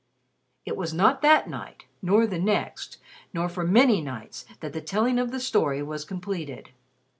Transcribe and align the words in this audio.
It 0.65 0.75
was 0.75 0.95
not 0.95 1.21
that 1.21 1.47
night, 1.47 1.85
nor 2.01 2.25
the 2.25 2.39
next, 2.39 2.97
nor 3.35 3.47
for 3.47 3.63
many 3.63 4.01
nights 4.01 4.45
that 4.59 4.73
the 4.73 4.81
telling 4.81 5.19
of 5.19 5.29
the 5.29 5.39
story 5.39 5.83
was 5.83 6.05
completed. 6.05 6.71